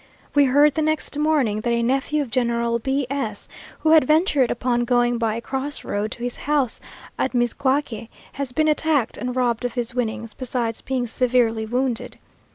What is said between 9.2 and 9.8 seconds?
robbed of